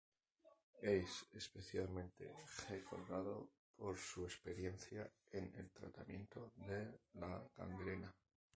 Es 0.81 1.27
especialmente 1.31 2.33
recordado 2.69 3.51
por 3.75 3.99
su 3.99 4.23
experiencia 4.23 5.07
en 5.29 5.53
el 5.57 5.69
tratamiento 5.69 6.53
de 6.55 6.99
la 7.13 7.47
gangrena. 7.55 8.11